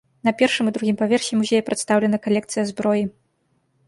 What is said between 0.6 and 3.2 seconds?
і другім паверсе музея прадстаўлена калекцыя зброі.